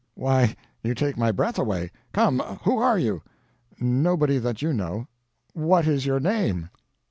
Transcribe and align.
Why, 0.15 0.55
you 0.81 0.95
take 0.95 1.15
my 1.15 1.31
breath 1.31 1.59
away. 1.59 1.91
Come, 2.11 2.39
who 2.63 2.79
are 2.79 2.97
you?" 2.97 3.21
"Nobody 3.79 4.39
that 4.39 4.63
you 4.63 4.73
know." 4.73 5.05
"What 5.53 5.85
is 5.85 6.07
your 6.07 6.19
name?" 6.19 6.69